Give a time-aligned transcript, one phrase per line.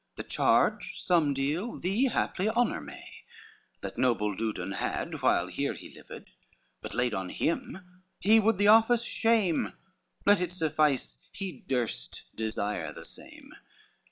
[0.15, 3.23] The charge some deal thee haply honor may,
[3.81, 6.31] That noble Dudon had while here he lived;
[6.81, 9.73] But laid on him he would the office shame,
[10.25, 13.53] Let it suffice, he durst desire the same.